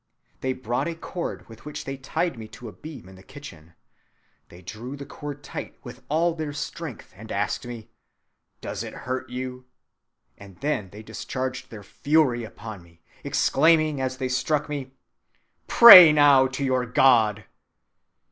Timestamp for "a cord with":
0.87-1.63